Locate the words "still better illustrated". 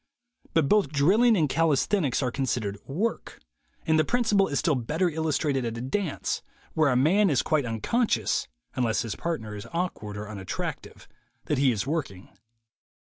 4.57-5.63